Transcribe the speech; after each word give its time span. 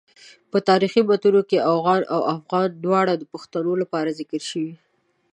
په 0.51 0.57
تاریخي 0.69 1.01
متونو 1.09 1.41
کې 1.49 1.67
اوغان 1.71 2.01
او 2.13 2.21
افغان 2.35 2.67
دواړه 2.85 3.13
د 3.17 3.23
پښتنو 3.33 3.73
لپاره 3.81 4.15
ذکر 4.19 4.41
شوي. 4.49 4.73